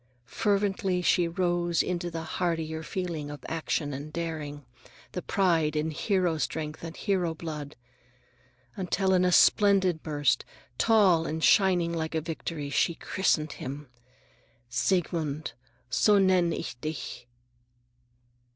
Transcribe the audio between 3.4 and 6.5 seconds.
action and daring, the pride in hero